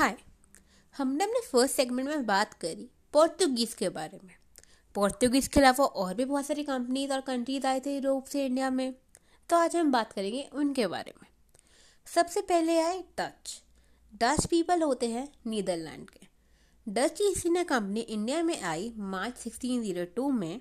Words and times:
हाय 0.00 0.16
हमने 0.96 1.24
अपने 1.24 1.40
first 1.40 1.76
segment 1.76 2.08
में 2.08 2.26
बात 2.26 2.54
करी 2.54 2.90
पोर्तुगीज़ 3.12 3.76
के 3.76 3.88
बारे 3.88 4.20
में। 4.24 4.34
पोर्तुगीज़ 4.94 5.48
के 5.48 5.60
अलावा 5.60 5.84
और 5.84 6.14
भी 6.14 6.24
बहुत 6.24 6.46
सारी 6.46 6.64
कंपनीज़ 6.64 7.12
और 7.12 7.20
कंट्रीज़ 7.20 7.66
आए 7.66 7.80
थे 7.80 7.94
यूरोप 7.94 8.24
से 8.24 8.46
इंडिया 8.46 8.70
में। 8.70 8.94
तो 9.48 9.56
आज 9.56 9.76
हम 9.76 9.92
बात 9.92 10.12
करेंगे 10.12 10.50
उनके 10.52 10.86
बारे 10.86 11.14
में। 11.22 11.28
सबसे 12.06 12.40
पहले 12.40 12.80
आए 12.80 13.04
डच 13.20 13.62
डच 14.14 14.46
पीपल 14.46 14.82
होते 14.82 15.08
हैं 15.08 15.32
नीदरलैंड 15.46 16.10
के। 16.10 16.26
Dutch 16.88 17.18
East 17.20 17.46
India 17.46 17.64
Company 17.64 18.00
India 18.00 18.42
में 18.42 18.62
आई 18.62 18.92
मार्च 18.96 19.34
1602 19.36 20.30
में 20.30 20.60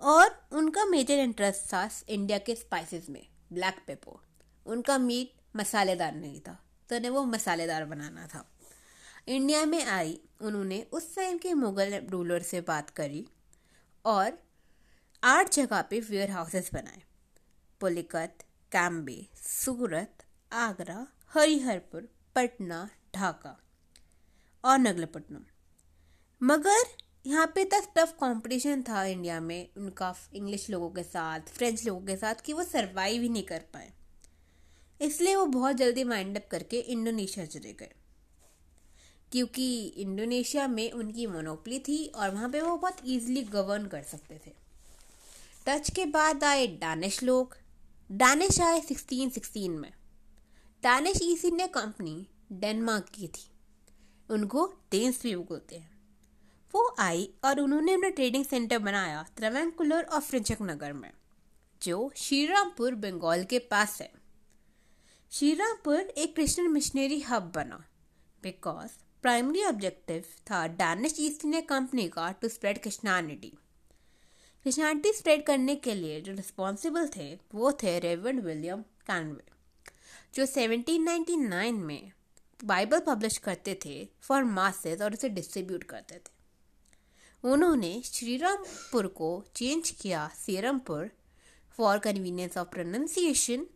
और 0.00 0.48
उनका 0.52 0.84
मेजर 0.84 1.18
इंटरेस्ट 1.18 1.72
था 1.72 1.90
इंडिया 2.08 2.38
के 2.38 2.54
स्पाइसेस 2.54 3.10
में 3.10 3.26
ब्लैक 3.52 3.76
पेपर 3.86 4.20
उनका 4.66 4.98
मीट 4.98 5.56
मसालेदार 5.56 6.14
नहीं 6.14 6.40
था। 6.40 6.63
तो 6.88 6.96
उन्हें 6.96 7.10
वो 7.10 7.24
मसालेदार 7.24 7.84
बनाना 7.84 8.26
था। 8.26 8.44
इंडिया 9.28 9.64
में 9.66 9.84
आई, 9.84 10.20
उन्होंने 10.40 10.82
उस 10.92 11.14
टाइम 11.16 11.38
के 11.38 11.54
मुगल 11.54 11.94
रूलर 12.10 12.42
से 12.42 12.60
बात 12.60 12.90
करी 12.90 13.26
और 14.04 14.38
आठ 15.24 15.52
जगह 15.52 15.82
पे 15.82 16.00
वेयर 16.00 16.30
हाउसेस 16.30 16.70
बनाए। 16.74 17.02
पुलिकत, 17.80 18.44
कैम्बे, 18.72 19.26
सूरत, 19.36 20.24
आगरा, 20.52 21.06
हरिहरपुर, 21.28 22.08
पटना, 22.36 22.88
ढाका 23.14 23.56
और 24.64 24.78
नगलपट्टनम। 24.78 25.44
मगर 26.42 26.82
यहाँ 27.26 27.46
पे 27.46 27.64
तक 27.64 27.92
टफ 27.96 28.12
कंपटीशन 28.12 28.82
था 28.82 29.04
इंडिया 29.04 29.40
में। 29.40 29.68
उनका 29.76 30.14
इंग्लिश 30.34 30.70
लोगों 30.70 30.90
के 30.90 31.02
साथ 31.02 31.40
फ्रेंच 31.40 31.86
लोगों 31.86 32.06
के 32.06 32.16
साथ 32.16 32.34
कि 32.34 32.52
वो 32.52 32.62
सरवाइव 32.62 33.22
ही 33.22 33.28
नहीं 33.28 33.42
कर 33.42 33.58
पाए। 33.58 33.92
इसलिए 35.00 35.36
वो 35.36 35.46
बहुत 35.46 35.76
जल्दी 35.76 36.04
माइंड 36.04 36.36
अप 36.36 36.48
करके 36.50 36.80
इंडोनेशिया 36.80 37.46
चले 37.46 37.72
गए। 37.72 37.90
क्योंकि 39.32 39.86
इंडोनेशिया 39.86 40.68
में 40.68 40.92
उनकी 40.92 41.26
मोनोपली 41.26 41.78
थी 41.78 42.06
और 42.06 42.30
वहाँ 42.30 42.50
पे 42.50 42.60
वो 42.60 42.76
बहुत 42.76 42.96
इजीली 43.06 43.42
गवर्न 43.42 43.86
कर 43.86 44.02
सकते 44.02 44.40
थे। 44.46 44.52
टच 45.66 45.90
के 45.90 46.06
बाद 46.06 46.44
आए 46.44 46.66
डानिश 46.66 47.22
लोग। 47.22 47.56
डानिश 48.12 48.60
आए 48.60 48.80
1616 48.80 49.68
में। 49.68 49.92
Danish 50.82 51.18
East 51.22 51.44
India 51.44 51.66
Company 51.66 52.26
Denmark 52.52 53.06
की 53.14 53.28
थी। 53.28 53.50
उनको 54.30 54.74
डेंस 54.92 55.22
भी 55.22 55.36
बोलते 55.36 55.76
हैं। 55.76 55.94
वो 56.74 56.96
आई 56.98 57.34
और 57.44 57.60
उन्होंने 57.60 57.94
अपना 57.94 58.08
ट्रेडिंग 58.08 58.44
सेंटर 58.44 58.78
बनाया 58.78 59.26
त्रवैंकुलर 59.36 60.02
और 60.02 60.20
फ्रिंचक 60.20 60.58
नगर 60.62 60.92
में, 60.92 61.12
जो 61.82 62.12
श्रीरामपुर 62.16 62.94
बंगाल 62.94 63.44
के 63.44 63.58
पास 63.58 64.00
है। 64.00 64.23
श्रीरामपुर 65.34 66.00
एक 66.00 66.34
क्रिश्चियन 66.34 66.70
मिशनरी 66.70 67.18
हब 67.20 67.50
बना। 67.54 67.76
बिकॉज़ 68.42 68.90
प्राइमरी 69.22 69.64
ऑब्जेक्टिव 69.64 70.24
था 70.50 70.66
डैनिश 70.66 71.14
ईस्ट 71.20 71.44
इंडिया 71.44 71.60
कंपनी 71.60 72.08
का 72.08 72.30
to 72.32 72.48
spread 72.48 72.78
Christianity 72.82 73.48
Christianity 74.62 75.12
spread 75.12 75.44
करने 75.46 75.76
के 75.76 75.94
लिए 75.94 76.20
जो 76.20 76.32
रिस्पॉन्सिबल 76.32 77.08
थे, 77.08 77.34
वो 77.54 77.72
थे 77.72 77.98
रेवन 77.98 78.38
विलियम 78.38 78.82
कैनवे 78.82 79.44
जो 80.34 80.46
1799 80.46 81.72
में 81.72 82.12
बाइबल 82.64 83.00
पब्लिश 83.00 83.38
करते 83.38 83.78
थे 83.84 84.08
फॉर 84.20 84.44
मासेस 84.44 85.00
और 85.00 85.12
उसे 85.12 85.28
डिस्ट्रीब्यूट 85.28 85.84
करते 85.84 86.14
थे। 86.14 86.32
उन्होंने 87.44 88.02
श्रीरामपुर 88.04 89.06
को 89.06 89.44
चेंज 89.54 89.90
किया 89.90 90.28
Serampore 90.36 91.10
for 91.78 91.98
convenience 91.98 92.58
of 92.58 92.68
pronunciation 92.68 93.66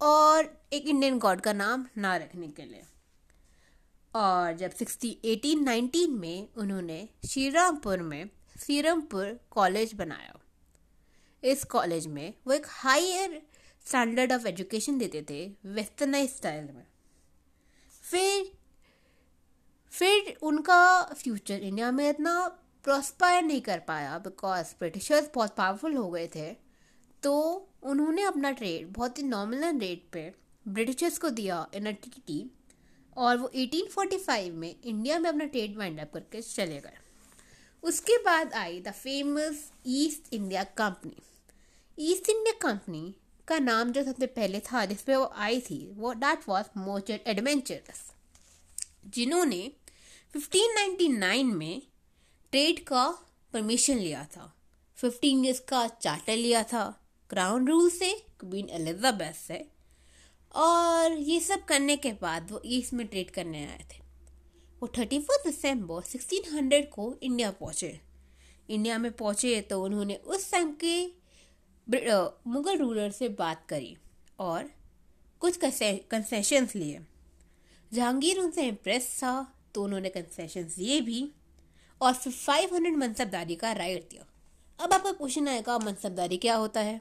और 0.00 0.48
एक 0.72 0.86
इंडियन 0.86 1.18
गॉड 1.18 1.40
का 1.40 1.52
नाम 1.52 1.86
ना 1.98 2.16
रखने 2.16 2.48
के 2.48 2.64
लिए। 2.64 2.82
और 4.14 4.52
जब 4.52 4.70
सिक्सटी 4.70 5.18
एटीन 5.24 5.62
नाइनटीन 5.64 6.18
में 6.18 6.48
उन्होंने 6.56 7.08
श्रीरामपुर 7.28 8.02
में 8.02 8.28
सीरमपुर 8.56 9.38
कॉलेज 9.50 9.94
बनाया। 9.94 10.38
इस 11.42 11.64
कॉलेज 11.64 12.06
में 12.06 12.34
वो 12.46 12.52
एक 12.52 12.66
हायर 12.68 13.40
स्टैंडर्ड 13.86 14.32
ऑफ़ 14.32 14.46
एजुकेशन 14.46 14.98
देते 14.98 15.24
थे 15.30 15.46
वेस्टर्नाइज 15.66 16.30
स्टाइल 16.30 16.64
में। 16.64 16.86
फिर 18.02 18.52
फिर 19.92 20.34
उनका 20.42 21.02
फ्यूचर 21.02 21.54
इंडिया 21.54 21.90
में 21.90 22.08
इतना 22.10 22.48
प्रोस्पायर 22.84 23.42
नहीं 23.42 23.60
कर 23.60 23.78
पाया 23.78 24.18
बिकॉज़ 24.18 24.74
ब्रिटिशर्स 24.78 25.30
बहुत 25.34 25.54
पावरफुल 25.56 25.94
हो 25.94 26.08
गए 26.10 26.26
थे 26.34 26.50
तो 27.22 27.34
उन्होंने 27.84 28.22
अपना 28.22 28.50
ट्रेड 28.50 28.88
बहुत 28.88 29.18
ही 29.18 29.22
नॉमिनल 29.22 29.78
रेट 29.78 30.04
पे 30.12 30.34
ब्रिटिशर्स 30.68 31.18
को 31.18 31.30
दिया 31.30 31.70
इन 31.74 31.92
टी 31.92 32.50
और 33.16 33.36
वो 33.36 33.50
1845 33.54 34.50
में 34.50 34.76
इंडिया 34.84 35.18
में 35.18 35.30
अपना 35.30 35.44
ट्रेड 35.44 35.76
वाइंड 35.76 36.00
अप 36.00 36.12
करके 36.14 36.42
चले 36.42 36.80
गए। 36.80 36.98
उसके 37.82 38.18
बाद 38.18 38.54
आई 38.54 38.80
the 38.80 38.90
famous 38.90 39.72
East 39.86 40.34
India 40.34 40.64
Company 40.64 41.16
East 41.98 42.28
India 42.28 42.68
Company 42.68 43.14
का 43.48 43.58
नाम 43.58 43.92
जो 43.92 44.04
सबसे 44.04 44.26
पहले 44.26 44.60
था, 44.60 44.84
जिसपे 44.84 45.16
वो 45.16 45.32
आई 45.36 45.60
थी, 45.60 45.90
वो 45.90 46.12
डैट 46.12 46.40
वॉज़ 46.48 46.66
मोचर 46.76 47.20
एडवेंचरस 47.26 48.12
जिन्होंने 49.06 49.72
1599 50.36 51.54
में 51.54 51.82
ट्रेड 52.50 52.84
का 52.84 53.18
परमिशन 53.52 53.96
लिया 53.98 54.24
था। 54.36 54.54
15 55.02 55.44
ईयर्स 55.44 55.60
का 55.60 55.88
चार्टर 55.88 56.36
लिया 56.36 56.62
था। 56.62 57.03
क्राउन 57.30 57.66
रूल 57.68 57.88
से 57.90 58.12
क्वीन 58.40 58.68
एलिजाबेथ 58.70 59.32
से, 59.36 59.64
और 60.54 61.12
ये 61.12 61.38
सब 61.40 61.64
करने 61.64 61.96
के 61.96 62.12
बाद 62.20 62.50
वो 62.50 62.60
ईस्ट 62.66 62.92
में 62.92 63.06
ट्रेड 63.06 63.30
करने 63.30 63.64
आए 63.66 63.84
थे। 63.90 64.02
वो 64.82 64.88
thirty 64.98 65.18
first 65.20 65.46
December 65.46 66.02
sixteen 66.02 66.54
hundred 66.54 66.88
को 66.90 67.14
इंडिया 67.22 67.50
पहुँचे। 67.52 67.98
इंडिया 68.68 68.98
में 68.98 69.10
पहुँचे 69.12 69.60
तो 69.60 69.82
उन्होंने 69.84 70.14
उस 70.16 70.50
टाइम 70.52 70.74
के 70.84 71.06
मुगल 72.48 72.78
रूलर 72.78 73.10
से 73.10 73.28
बात 73.30 73.64
करी 73.68 73.96
और 74.40 74.70
कुछ 75.42 75.56
कंसेशंस 75.56 76.74
लिए। 76.76 77.00
जहांगीर 77.92 78.38
उनसे 78.38 78.66
इम्प्रेस 78.68 79.08
था 79.16 79.32
तो 79.74 79.84
उन्होंने 79.84 80.08
कंसेशंस 80.10 80.76
दिए 80.76 81.00
भी 81.00 81.28
और 82.00 82.12
फिर 82.14 82.32
फाइव 82.32 82.74
हंड्रेड 82.74 82.96
मनसबदारी 82.96 83.54
का 83.56 83.72
राइट 83.72 84.08
दिया। 84.10 84.24
अब 84.78 84.92
आपका 84.92 85.12
क्वेश्चन 85.12 85.48
आएगा, 85.48 85.78
मनसबदारी 85.78 86.36
क्या 86.36 86.54
होता 86.56 86.80
है? 86.80 87.00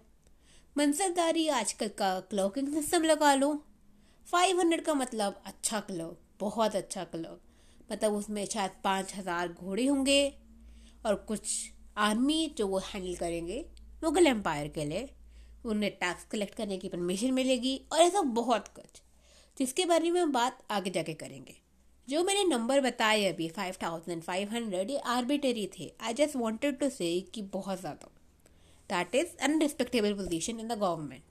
मनसबदारी 0.76 1.48
आजकल 1.50 1.88
का 1.98 2.08
क्लॉकिंग 2.30 2.68
सिस्टम 2.74 3.04
लगा 3.04 3.34
लो। 3.36 3.50
फाइव 4.28 4.60
हंड्रेड 4.60 4.82
का 4.84 4.94
मतलब 4.94 5.42
अच्छा 5.46 5.80
क्लॉक 5.80 6.20
बहुत 6.40 6.76
अच्छा 6.76 7.04
क्लॉक 7.06 7.92
मतलब 7.92 8.14
उसमें 8.14 8.46
शायद 8.46 8.72
पाँच 8.84 9.14
हज़ार 9.16 9.48
घोड़े 9.50 9.86
होंगे 9.86 10.18
और 11.06 11.16
कुछ 11.28 11.52
आर्मी 11.98 12.54
जो 12.58 12.68
वो 12.68 12.80
हैंडल 12.86 13.16
करेंगे, 13.16 13.66
मुगल 14.04 14.28
एम्पायर 14.28 14.68
के 14.68 14.86
लिए, 14.86 15.10
उन्हें 15.66 15.92
टैक्स 15.92 16.26
कलेक्ट 16.32 16.56
करने 16.56 16.78
की 16.78 16.90
परमिशन 16.90 17.34
मिलेगी 17.34 17.76
और 17.92 18.00
ऐसा 18.00 18.22
बहुत 18.32 18.68
कुछ, 18.76 19.02
जिसके 19.58 19.86
बारे 19.86 20.12
में 20.12 20.20
हम 20.22 20.32
बात 20.32 20.64
आगे 20.72 20.90
जाके 20.90 21.14
करेंगे। 21.16 21.56
जो 22.08 22.24
मैंने 22.24 22.44
नंबर 22.46 22.82
बताए 22.82 23.26
अभी 23.26 23.50
फाइव 23.52 23.76
थाउज़ेंड 23.84 24.24
फाइव 24.24 24.50
हंड्रेड 24.54 24.90
ये 24.92 24.98
आर्बिटरी 25.10 25.70
थे। 25.80 25.92
I 26.02 26.14
just 26.16 26.36
wanted 26.36 26.80
to 26.80 26.90
say 26.90 27.20
कि 27.34 27.42
बहुत 27.54 27.80
ज़्यादा। 27.80 28.10
That 28.90 29.16
is 29.16 29.36
unrespectable 29.42 30.14
position 30.14 30.60
in 30.60 30.68
the 30.68 30.78
government 30.80 31.22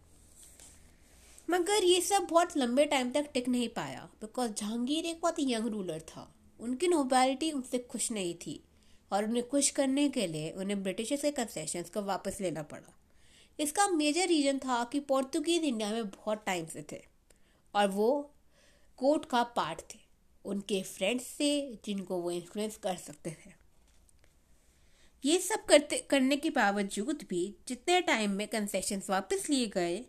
मगर 1.49 1.85
ये 1.85 2.01
सब 2.01 2.27
बहुत 2.31 2.57
लंबे 2.57 2.85
टाइम 2.87 3.11
तक 3.13 3.31
टिक 3.35 3.49
नहीं 3.49 3.69
पाया 3.69 4.09
बिकॉज़ 4.21 4.53
जहांगीर 4.53 5.07
एक 5.07 5.21
बहुत 5.23 5.37
यंग 5.41 5.67
रूलर 5.67 6.01
था। 6.01 6.33
उनकी 6.61 6.89
नोबैलिटी 6.89 7.51
उनसे 7.53 7.79
खुश 7.81 8.11
नहीं 8.13 8.35
थी, 8.37 8.61
और 9.11 9.25
उन्हें 9.25 9.49
खुश 9.49 9.71
करने 9.71 10.09
के 10.09 10.27
लिए 10.27 10.51
उन्हें 10.51 10.83
ब्रिटिश 10.83 11.09
के 11.13 11.31
कंसेशन 11.31 11.85
को 11.95 12.03
वापस 12.03 12.39
लेना 12.41 12.63
पड़ा। 12.63 12.93
इसका 13.59 13.89
मेजर 13.89 14.27
रीजन 14.27 14.59
था 14.59 14.83
कि 14.85 15.01
पोर्तुगीज 15.01 15.65
इंडिया 15.65 15.91
में 15.91 16.09
बहुत 16.11 16.43
टाइम 16.47 16.67
से 16.67 16.85
थे, 16.93 17.01
और 17.75 17.89
वो 17.89 18.31
कोर्ट 18.99 19.25
का 19.25 19.43
पार्ट 19.57 19.81
थे। 19.95 19.99
उनके 20.45 20.83
फ्रेंड्स 20.83 21.27
से, 21.27 21.79
जिनको 21.85 22.17
वो 22.17 22.31
इन्फ्लुएंस 22.31 22.77
कर 22.77 22.97
सकते 22.97 23.31
थे। 23.31 23.62
ये 25.25 25.39
सब 25.39 25.65
करते, 25.65 25.97
करने 26.11 26.37
के 26.37 26.51
बावजूद 26.51 27.25
भी 27.31 27.57
जितने 27.69 28.01
टाइम 28.01 28.31
में 28.31 28.47
कंसेशन 28.49 29.03
वापस 29.09 29.49
लिए 29.51 29.67
गए 29.67 30.05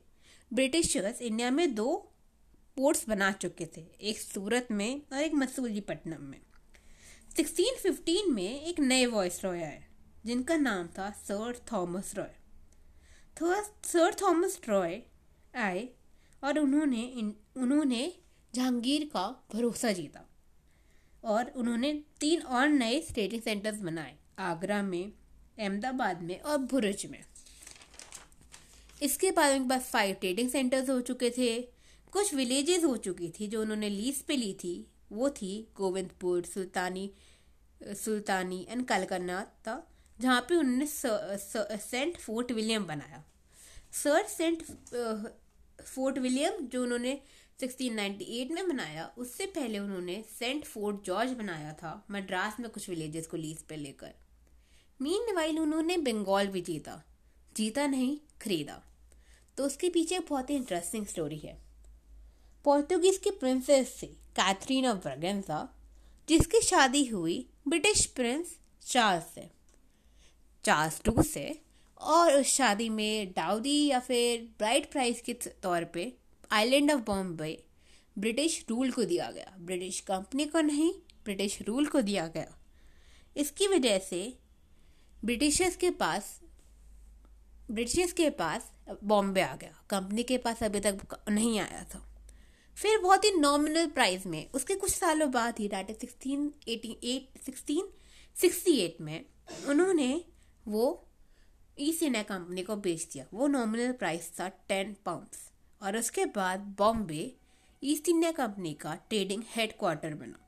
ब्रिटिशर्स 0.52 1.22
इंडिया 1.22 1.52
में 1.52 1.74
दो 1.76 1.96
पोर्ट्स 2.78 3.08
बना 3.10 3.32
चुके 3.32 3.66
थे, 3.78 3.82
एक 4.02 4.20
सूरत 4.20 4.68
में 4.72 5.02
और 5.14 5.20
एक 5.20 5.34
मसूलीपट्टनम 5.34 6.22
में। 6.22 6.40
1615 7.32 8.30
में 8.30 8.62
एक 8.62 8.80
नए 8.80 9.06
वॉइस 9.06 9.44
रॉय 9.44 9.62
आए, 9.62 9.84
जिनका 10.26 10.58
नाम 10.58 10.88
था 10.88 11.10
sir 11.20 11.62
Thomas 11.72 12.14
Roy 12.16 12.32
sir 13.84 14.16
Thomas 14.22 14.60
Roy 14.70 15.02
आए 15.54 15.88
और 16.44 16.60
उन्होंने 16.60 17.04
उन्होंने 17.58 18.12
जहांगीर 18.54 19.10
का 19.14 19.28
भरोसा 19.54 19.92
जीता 19.92 20.28
और 21.24 21.50
उन्होंने 21.52 21.94
तीन 22.20 22.42
और 22.42 22.68
नए 22.70 23.00
स्टेटिंग 23.02 23.42
सेंटर्स 23.42 23.80
बनाए। 23.82 24.18
आगरा 24.38 24.82
में, 24.84 25.12
अहमदाबाद 25.60 26.22
में 26.22 26.40
और 26.40 26.58
भुरज 26.58 27.06
में। 27.12 27.24
इसके 29.02 29.32
बाद 29.32 29.54
उनके 29.54 29.70
पास 29.70 29.90
फाइव 29.92 30.16
ट्रेडिंग 30.16 30.50
सेंटर्स 30.50 30.90
हो 30.90 31.00
चुके 31.02 31.30
थे। 31.30 31.62
कुछ 32.14 32.34
विलेजेस 32.34 32.84
हो 32.84 32.96
चुकी 32.98 33.30
थी 33.30 33.48
जो 33.48 33.62
उन्होंने 33.62 33.90
लीज 33.90 34.22
पे 34.22 34.36
ली 34.36 34.54
थी। 34.54 34.76
वो 35.12 35.30
थी 35.32 35.68
गोविंदपुर, 35.78 36.44
सुल्तानी 36.44 37.10
सुल्तानी 37.96 38.66
एंड 38.70 38.86
कलकन्ना 38.88 39.46
जहाँ 40.20 40.42
पे 40.42 40.56
उन्होंने 40.56 40.86
सेंट 40.88 42.18
फोर्ट 42.18 42.52
विलियम 42.52 42.86
बनाया। 42.86 43.24
सर 43.94 44.26
सेंट 44.28 44.64
फोर्ट 45.84 46.18
विलियम 46.18 46.68
जो 46.68 46.84
उन्होंने 46.84 47.20
1698 47.60 48.52
में 48.52 48.68
बनाया, 48.68 49.06
उससे 49.18 49.46
पहले 49.48 49.80
उन्होंने 49.80 50.24
सेंट 50.30 50.66
फोर्ट 50.66 51.06
जॉर्ज 51.06 51.32
बनाया 51.34 51.74
था, 51.74 52.06
मद्रास 52.12 52.60
में 52.60 52.70
कुछ 52.70 52.90
विलेजेस 52.90 53.28
को 53.28 53.38
लीज 53.38 53.62
पे 53.64 53.76
लेकर। 53.76 54.14
मीन 55.04 55.36
वाइल 55.36 55.60
उन्होंने 55.60 55.98
बंगाल 55.98 56.48
भी 56.48 56.62
जीता। 56.62 57.04
जीता 57.58 57.88
नहीं, 57.88 58.18
खरीदा। 58.42 58.84
तो 59.58 59.66
उसके 59.66 59.90
पीछे 59.90 60.20
बहुत 60.20 60.50
ही 60.50 60.56
इंटरेस्टिंग 60.56 61.06
स्टोरी 61.06 61.38
है। 61.38 61.58
पोर्तुगीज 62.64 63.18
की 63.18 63.32
प्रिंसेस 63.32 64.00
थी 64.02 64.08
कैथरीन 64.08 64.86
ऑफ़ 64.86 64.98
ब्रगेंसा 64.98 65.76
जिसकी 66.30 66.62
शादी 66.62 67.06
हुई 67.06 67.50
ब्रिटिश 67.68 68.06
प्रिंस 68.06 68.58
चार्ल्स 68.82 69.26
से। 69.36 69.50
चार्ल्स 70.64 71.02
टू 71.02 71.22
से, 71.24 71.62
और 71.98 72.34
उस 72.34 72.46
शादी 72.46 72.90
में 72.90 73.32
डाउदी 73.32 73.88
या 73.88 74.00
फिर 74.00 74.42
ब्राइट 74.58 74.92
प्राइस 74.92 75.22
के 75.22 75.34
तौर 75.34 75.84
पे 75.84 76.14
island 76.52 76.92
of 76.92 77.02
Bombay 77.02 77.64
British 78.18 78.66
rule 78.70 78.92
को 78.92 79.04
दिया 79.04 79.32
गया। 79.32 79.56
ब्रिटिश 79.60 80.00
कंपनी 80.00 80.46
को 80.46 80.62
नहीं 80.62 80.94
ब्रिटिश 81.26 81.62
रूल 81.62 81.86
को 81.86 82.02
दिया 82.02 82.28
गया। 82.28 82.58
इसकी 83.38 83.68
वजह 83.68 84.00
से 84.00 84.38
ब्रिटिशर्स 85.26 85.76
के 85.76 85.90
पास, 85.90 86.40
ब्रिटिशर्स 87.72 88.14
के 88.14 88.30
पास 88.30 88.72
बॉम्बे 89.04 89.42
आ 89.42 89.56
गया। 89.56 89.84
कंपनी 89.90 90.24
के 90.24 90.38
पास 90.38 90.64
अभी 90.64 90.80
तक 90.80 91.24
नहीं 91.30 91.60
आया 91.60 91.84
था। 91.84 92.02
फिर 92.78 92.98
बहुत 92.98 93.26
ही 93.26 93.32
नॉमिनल 93.32 93.88
प्राइस 93.88 94.26
में, 94.26 94.50
उसके 94.52 94.76
कुछ 94.76 94.92
सालों 94.92 95.32
बाद 95.32 95.60
ही, 95.60 95.68
data 95.68 95.94
sixteen 95.94 96.54
eighty 96.68 96.98
eight 97.04 97.42
sixteen 97.42 97.90
sixty 98.36 98.78
eight 98.80 99.02
में 99.02 99.26
उन्होंने 99.68 100.26
वो 100.68 101.08
ईस्ट 101.80 102.04
इंडिया 102.04 102.24
कंपनी 102.24 102.64
को 102.64 102.76
बेच 102.76 103.08
दिया। 103.14 103.26
वो 103.34 103.48
नॉमिनल 103.48 103.92
प्राइस 103.92 104.32
था 104.40 104.48
टेन 104.48 104.96
पाउंड्स 105.06 105.50
और 105.82 105.98
उसके 105.98 106.26
बाद 106.26 106.60
बॉम्बे 106.78 107.36
ईस्ट 107.84 108.10
इंडिया 108.10 108.32
कंपनी 108.32 108.74
का 108.74 108.96
ट्रेडिंग 109.10 109.44
हेडक्वार्टर 109.56 110.14
बना। 110.14 110.43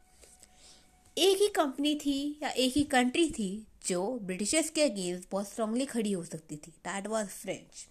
एक 1.18 1.38
ही 1.38 1.48
कंपनी 1.48 1.96
थी 1.96 2.40
या 2.44 2.50
एक 2.50 2.74
ही 2.78 2.84
कंट्री 2.84 3.30
थी 3.30 3.68
जो 3.88 4.00
ब्रिटिशर्स 4.22 4.70
के 4.70 4.82
अगेंस्ट 4.82 5.28
बहुत 5.32 5.48
स्ट्रांगली 5.50 5.86
खड़ी 5.86 6.12
हो 6.12 6.24
सकती 6.24 6.56
थी। 6.56 6.72
दैट 6.72 7.08
वाज 7.08 7.28
फ्रेंच 7.28 7.88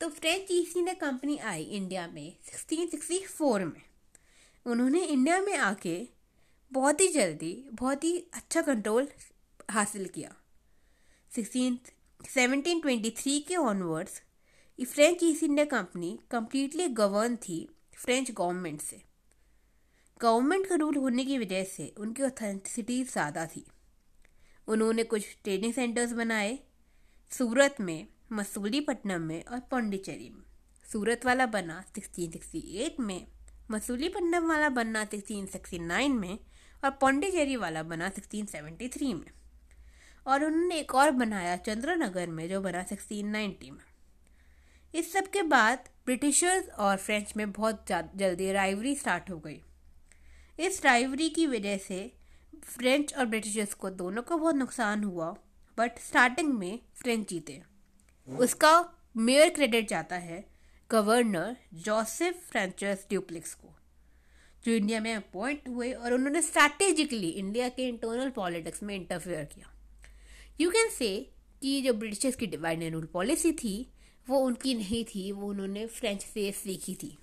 तो 0.00 0.08
फ्रेंच 0.08 0.50
ईस्ट 0.50 0.76
इंडिया 0.76 0.94
कंपनी 0.94 1.36
आई 1.36 1.62
इंडिया 1.62 2.06
में 2.06 2.36
1664 2.44 3.64
में। 3.64 3.80
उन्होंने 4.66 5.04
इंडिया 5.04 5.40
में 5.40 5.56
आके 5.56 5.96
बहुत 6.72 7.00
ही 7.00 7.08
जल्दी, 7.08 7.64
बहुत 7.72 8.04
ही 8.04 8.16
अच्छा 8.34 8.62
कंट्रोल 8.62 9.08
हासिल 9.70 10.06
किया। 10.08 10.34
सिक्सटीन 11.32 11.78
1723 12.20 13.40
के 13.40 13.56
onwards 13.56 14.20
French 14.78 15.22
East 15.22 15.42
India 15.42 15.64
Company 15.64 16.18
completely 16.30 16.88
govern 16.88 17.36
थी 17.36 17.68
फ्रेंच 17.96 18.30
गवर्नमेंट 18.30 18.80
से। 18.80 19.02
गवर्नमेंट 20.20 20.66
का 20.66 20.74
रूल 20.74 20.96
होने 20.96 21.24
की 21.24 21.38
वजह 21.38 21.64
से 21.64 21.94
उनकी 21.98 22.22
ऑथेंटिसिटी 22.22 23.02
ज़्यादा 23.04 23.46
थी। 23.46 23.64
उन्होंने 24.68 25.04
कुछ 25.04 25.36
ट्रेनिंग 25.44 25.72
सेंटर्स 25.72 26.12
बनाए, 26.12 26.58
सूरत 27.30 27.76
में 27.80 28.06
मसूलीपट्टनम 28.32 29.22
में 29.22 29.44
और 29.44 29.60
पौंडीचेरी 29.60 30.28
में। 30.30 30.42
सूरत 30.92 31.26
वाला 31.26 31.46
बना 31.46 31.82
1668 31.90 33.00
में 33.00 33.26
मसूलीपट्टनम 33.70 34.48
वाला 34.48 34.68
बना 34.68 35.04
1669 35.04 36.08
में 36.08 36.38
और 36.84 36.90
पौंडीचेरी 36.90 37.56
वाला 37.56 37.82
बना 37.82 38.10
1673 38.10 39.14
में। 39.14 39.30
और 40.26 40.44
उन्होंने 40.44 40.78
एक 40.78 40.94
और 40.94 41.10
बनाया 41.10 41.56
चंद्रनगर 41.56 42.26
में 42.26 42.48
जो 42.48 42.60
बना 42.60 42.84
1690 42.84 43.70
में। 43.70 43.84
इस 44.94 45.12
सब 45.12 45.26
के 45.26 45.42
बाद 45.42 45.88
ब्रिटिशर्स 46.06 46.68
और 46.68 46.96
फ्रेंच 46.96 47.32
में 47.36 47.50
बहुत 47.52 47.86
जल्दी 47.90 48.52
राइवरी 48.52 48.94
स्टार्ट 48.96 49.30
हो 49.30 49.38
गई। 49.38 49.60
इस 50.58 50.84
राइवरी 50.84 51.28
की 51.28 51.46
वजह 51.46 51.76
से 51.78 52.00
फ्रेंच 52.64 53.14
और 53.14 53.26
ब्रिटिशर्स 53.26 53.74
को 53.74 53.90
दोनों 53.92 54.22
को 54.22 54.36
बहुत 54.38 54.54
नुकसान 54.54 55.04
हुआ 55.04 55.30
बट 55.78 55.98
स्टार्टिंग 55.98 56.52
में 56.54 56.78
फ्रेंच 56.94 57.28
जीते। 57.28 57.60
उसका 58.28 58.72
मेयर 59.16 59.48
क्रेडिट 59.48 59.88
जाता 59.88 60.16
है 60.16 60.44
गवर्नर 60.90 61.56
जोसेफ 61.84 62.48
फ्रेंचर्स 62.50 63.06
ड्यूप्लिक्स 63.08 63.54
को, 63.54 63.74
जो 64.64 64.72
इंडिया 64.72 65.00
में 65.00 65.14
अपॉइंट 65.14 65.68
हुए 65.68 65.92
और 65.92 66.12
उन्होंने 66.12 66.42
स्ट्रैटेजिकली 66.42 67.28
इंडिया 67.28 67.68
के 67.68 67.88
इंटरनल 67.88 68.30
पॉलिटिक्स 68.30 68.82
में 68.82 68.94
इंटरफेयर 68.94 69.44
किया। 69.44 69.72
यू 70.60 70.70
कैन 70.70 70.88
से 70.88 71.10
कि 71.62 71.80
जो 71.82 71.92
ब्रिटिशर्स 71.94 72.36
की 72.36 72.46
डिवाइड 72.46 72.82
एंड 72.82 72.94
रूल 72.94 73.08
पॉलिसी 73.12 73.52
थी, 73.54 73.76
वो 74.26 74.38
उनकी 74.38 74.74
नहीं 74.74 75.04
थी, 75.04 75.30
वो 75.32 75.48
उन्होंने 75.48 75.86
फ्रेंच 75.86 76.22
से 76.22 76.50
सीखी 76.52 76.94
थी। 76.94 77.16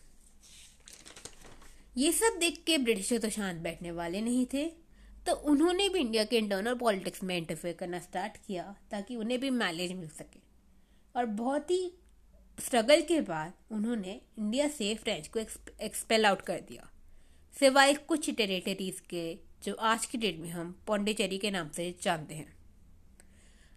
ये 1.97 2.11
सब 2.11 2.37
देख 2.39 2.63
के 2.67 2.77
ब्रिटिशर 2.77 3.17
तो 3.17 3.29
शांत 3.29 3.61
बैठने 3.61 3.91
वाले 3.91 4.21
नहीं 4.21 4.45
थे। 4.53 4.67
तो 5.25 5.33
उन्होंने 5.33 5.89
भी 5.89 5.99
इंडिया 5.99 6.23
के 6.23 6.37
इंटरनल 6.37 6.75
पॉलिटिक्स 6.75 7.23
में 7.23 7.37
इंटरफेयर 7.37 7.75
करना 7.75 7.99
स्टार्ट 7.99 8.37
किया, 8.47 8.75
ताकि 8.91 9.15
उन्हें 9.15 9.39
भी 9.39 9.49
मैलेज 9.49 9.91
मिल 9.91 10.09
सके। 10.09 10.39
और 11.15 11.25
बहुत 11.25 11.71
ही 11.71 11.93
स्ट्रगल 12.59 13.01
के 13.01 13.21
बाद 13.21 13.53
उन्होंने 13.71 14.21
इंडिया 14.39 14.67
से 14.67 14.95
फ्रेंच 14.95 15.27
को 15.27 15.39
एक्सपेल 15.81 16.25
आउट 16.25 16.41
कर 16.41 16.59
दिया। 16.59 16.89
सिवाय 17.59 17.93
कुछ 17.93 18.29
टेरिटरीज 18.29 18.99
के, 18.99 19.39
जो 19.63 19.73
आज 19.73 20.05
की 20.05 20.17
डेट 20.17 20.37
में 20.37 20.49
हम 20.49 20.83
पौंडीचेरी 20.87 21.37
के 21.37 21.51
नाम 21.51 21.69
से 21.69 21.95
जानते 22.01 22.35
हैं। 22.35 22.57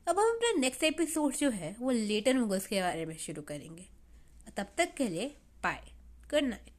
अब 0.09 0.19
हम 0.19 0.31
अपना 0.31 0.61
नेक्स्ट 0.61 0.83
एपिसोड 0.83 1.35
जो 1.35 1.51
है, 1.51 1.77
वो 1.81 1.91
लेटर 1.91 2.35
मुगल्स 2.35 2.67
के 2.67 2.81
बारे 2.81 3.07
में 3.07 3.17
शुरू 3.17 3.43
करेंगे। 3.43 3.87
तब 4.57 4.67
तक 4.77 4.95
के 4.95 5.09
लिए 5.09 5.27
बाय 5.63 5.83
गुड 6.31 6.43
नाइट 6.43 6.74